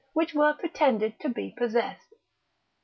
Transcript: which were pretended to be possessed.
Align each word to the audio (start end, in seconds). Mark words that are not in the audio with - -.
which 0.13 0.33
were 0.33 0.51
pretended 0.55 1.19
to 1.19 1.29
be 1.29 1.53
possessed. 1.55 2.15